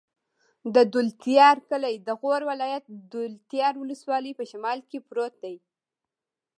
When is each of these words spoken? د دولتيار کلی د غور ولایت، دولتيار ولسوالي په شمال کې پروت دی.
د 0.75 0.77
دولتيار 0.93 1.55
کلی 1.69 1.95
د 2.07 2.09
غور 2.19 2.41
ولایت، 2.51 2.83
دولتيار 3.15 3.73
ولسوالي 3.77 4.31
په 4.39 4.43
شمال 4.51 4.79
کې 4.89 4.99
پروت 5.07 5.33
دی. 5.43 5.55